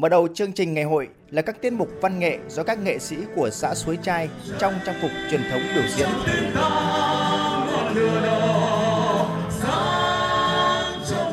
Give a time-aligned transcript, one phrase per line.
[0.00, 2.98] Mở đầu chương trình ngày hội là các tiết mục văn nghệ do các nghệ
[2.98, 6.08] sĩ của xã Suối Trai trong trang phục truyền thống biểu diễn.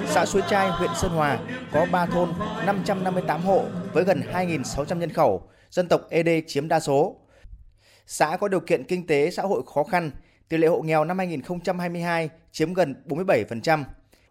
[0.07, 1.39] Xã Suối Trai, huyện Sơn Hòa
[1.71, 2.33] có 3 thôn,
[2.65, 7.15] 558 hộ với gần 2.600 nhân khẩu, dân tộc ED chiếm đa số.
[8.07, 10.11] Xã có điều kiện kinh tế xã hội khó khăn,
[10.49, 13.83] tỷ lệ hộ nghèo năm 2022 chiếm gần 47%,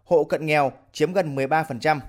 [0.03, 1.99] hộ cận nghèo chiếm gần 13%.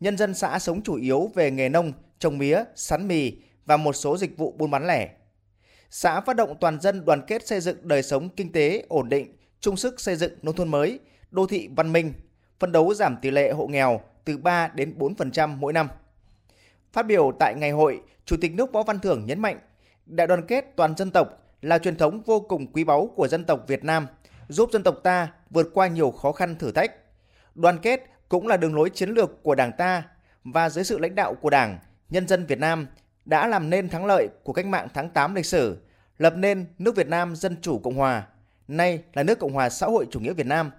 [0.00, 3.32] Nhân dân xã sống chủ yếu về nghề nông, trồng mía, sắn mì
[3.66, 5.10] và một số dịch vụ buôn bán lẻ.
[5.90, 9.36] Xã phát động toàn dân đoàn kết xây dựng đời sống kinh tế ổn định,
[9.60, 10.98] chung sức xây dựng nông thôn mới,
[11.30, 12.12] đô thị văn minh,
[12.58, 15.88] phân đấu giảm tỷ lệ hộ nghèo từ 3 đến 4% mỗi năm.
[16.92, 19.58] Phát biểu tại ngày hội, Chủ tịch nước Võ Văn Thưởng nhấn mạnh,
[20.06, 21.28] đại đoàn kết toàn dân tộc
[21.62, 24.06] là truyền thống vô cùng quý báu của dân tộc Việt Nam,
[24.48, 26.94] giúp dân tộc ta vượt qua nhiều khó khăn thử thách.
[27.54, 30.02] Đoàn kết cũng là đường lối chiến lược của Đảng ta
[30.44, 31.78] và dưới sự lãnh đạo của Đảng,
[32.10, 32.86] nhân dân Việt Nam
[33.24, 35.78] đã làm nên thắng lợi của cách mạng tháng 8 lịch sử,
[36.18, 38.26] lập nên nước Việt Nam Dân Chủ Cộng Hòa,
[38.68, 40.70] nay là nước Cộng hòa xã hội chủ nghĩa Việt Nam,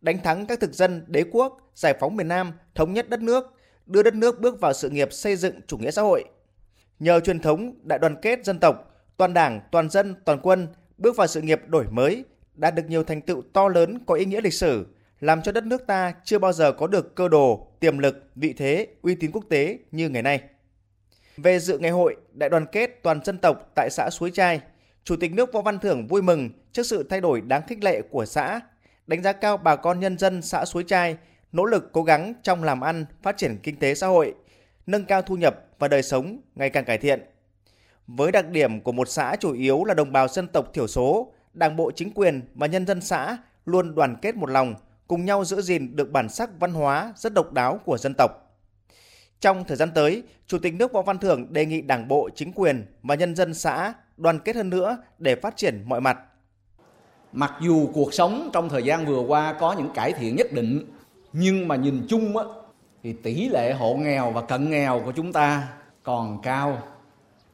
[0.00, 3.54] đánh thắng các thực dân đế quốc, giải phóng miền Nam, thống nhất đất nước,
[3.86, 6.24] đưa đất nước bước vào sự nghiệp xây dựng chủ nghĩa xã hội.
[6.98, 11.16] Nhờ truyền thống đại đoàn kết dân tộc, toàn đảng, toàn dân, toàn quân bước
[11.16, 14.40] vào sự nghiệp đổi mới, đạt được nhiều thành tựu to lớn có ý nghĩa
[14.40, 14.86] lịch sử,
[15.20, 18.52] làm cho đất nước ta chưa bao giờ có được cơ đồ, tiềm lực, vị
[18.52, 20.40] thế, uy tín quốc tế như ngày nay.
[21.36, 24.60] Về dự ngày hội Đại đoàn kết toàn dân tộc tại xã Suối Trai,
[25.04, 28.02] Chủ tịch nước Võ Văn Thưởng vui mừng trước sự thay đổi đáng khích lệ
[28.10, 28.60] của xã,
[29.06, 31.16] đánh giá cao bà con nhân dân xã Suối Trai
[31.52, 34.34] nỗ lực cố gắng trong làm ăn, phát triển kinh tế xã hội,
[34.86, 37.20] nâng cao thu nhập và đời sống ngày càng cải thiện.
[38.06, 41.32] Với đặc điểm của một xã chủ yếu là đồng bào dân tộc thiểu số,
[41.54, 44.74] Đảng bộ chính quyền và nhân dân xã luôn đoàn kết một lòng,
[45.08, 48.30] cùng nhau giữ gìn được bản sắc văn hóa rất độc đáo của dân tộc.
[49.40, 52.52] Trong thời gian tới, Chủ tịch nước Võ Văn Thưởng đề nghị Đảng bộ, chính
[52.54, 56.18] quyền và nhân dân xã đoàn kết hơn nữa để phát triển mọi mặt.
[57.32, 60.86] Mặc dù cuộc sống trong thời gian vừa qua có những cải thiện nhất định,
[61.32, 62.44] nhưng mà nhìn chung á,
[63.02, 65.68] thì tỷ lệ hộ nghèo và cận nghèo của chúng ta
[66.02, 66.82] còn cao,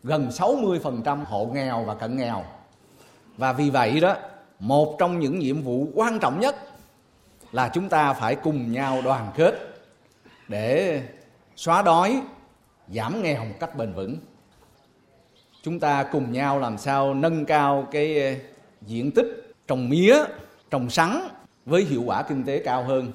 [0.02, 2.44] gần 60% hộ nghèo và cận nghèo.
[3.36, 4.16] Và vì vậy đó,
[4.58, 6.56] một trong những nhiệm vụ quan trọng nhất
[7.54, 9.54] là chúng ta phải cùng nhau đoàn kết
[10.48, 11.02] để
[11.56, 12.22] xóa đói,
[12.88, 14.16] giảm nghèo một cách bền vững.
[15.62, 18.34] Chúng ta cùng nhau làm sao nâng cao cái ờ,
[18.82, 20.16] diện tích trồng mía,
[20.70, 21.28] trồng sắn
[21.66, 23.12] với hiệu quả kinh tế cao hơn.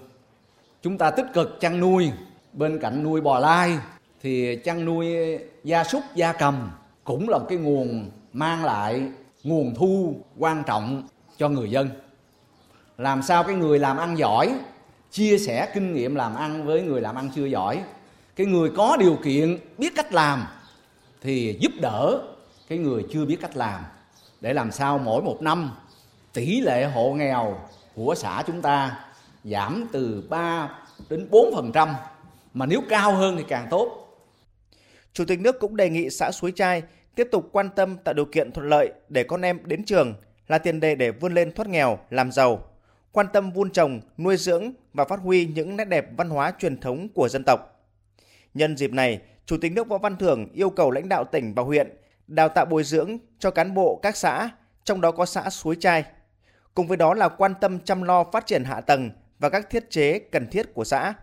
[0.81, 2.11] Chúng ta tích cực chăn nuôi.
[2.53, 3.77] Bên cạnh nuôi bò lai
[4.21, 5.15] thì chăn nuôi
[5.63, 6.71] gia súc, gia cầm
[7.03, 9.03] cũng là một cái nguồn mang lại
[9.43, 11.03] nguồn thu quan trọng
[11.37, 11.89] cho người dân
[12.99, 14.53] làm sao cái người làm ăn giỏi
[15.11, 17.83] chia sẻ kinh nghiệm làm ăn với người làm ăn chưa giỏi?
[18.35, 20.43] Cái người có điều kiện biết cách làm
[21.21, 22.21] thì giúp đỡ
[22.69, 23.83] cái người chưa biết cách làm.
[24.41, 25.71] Để làm sao mỗi một năm
[26.33, 27.59] tỷ lệ hộ nghèo
[27.95, 29.05] của xã chúng ta
[29.43, 30.69] giảm từ 3
[31.09, 31.93] đến 4%
[32.53, 34.17] mà nếu cao hơn thì càng tốt.
[35.13, 36.83] Chủ tịch nước cũng đề nghị xã Suối Trai
[37.15, 40.13] tiếp tục quan tâm tạo điều kiện thuận lợi để con em đến trường
[40.47, 42.65] là tiền đề để vươn lên thoát nghèo, làm giàu,
[43.11, 46.77] quan tâm vun trồng, nuôi dưỡng và phát huy những nét đẹp văn hóa truyền
[46.77, 47.85] thống của dân tộc.
[48.53, 51.63] Nhân dịp này, Chủ tịch nước Võ Văn Thưởng yêu cầu lãnh đạo tỉnh và
[51.63, 54.49] huyện đào tạo bồi dưỡng cho cán bộ các xã,
[54.83, 56.03] trong đó có xã Suối Trai.
[56.73, 59.09] Cùng với đó là quan tâm chăm lo phát triển hạ tầng
[59.39, 61.13] và các thiết chế cần thiết của xã.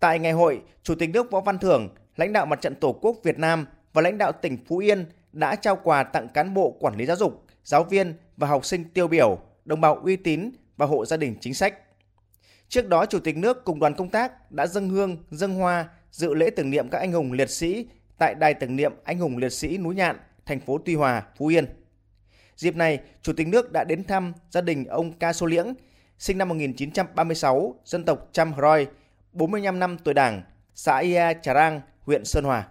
[0.00, 3.16] Tại ngày hội, Chủ tịch nước Võ Văn Thưởng, lãnh đạo Mặt trận Tổ quốc
[3.22, 6.96] Việt Nam và lãnh đạo tỉnh Phú Yên đã trao quà tặng cán bộ quản
[6.96, 10.86] lý giáo dục, giáo viên và học sinh tiêu biểu, đồng bào uy tín và
[10.86, 11.74] hộ gia đình chính sách.
[12.68, 16.34] Trước đó, Chủ tịch nước cùng đoàn công tác đã dâng hương, dâng hoa, dự
[16.34, 17.86] lễ tưởng niệm các anh hùng liệt sĩ
[18.18, 20.16] tại Đài tưởng niệm anh hùng liệt sĩ núi Nhạn,
[20.46, 21.66] thành phố Tuy Hòa, Phú Yên.
[22.56, 25.74] Dịp này, Chủ tịch nước đã đến thăm gia đình ông Ca Sô Liễng,
[26.18, 28.86] sinh năm 1936, dân tộc Cham Roi,
[29.32, 30.42] 45 năm tuổi Đảng,
[30.74, 32.68] xã Ia Trà Rang, huyện Sơn Hòa.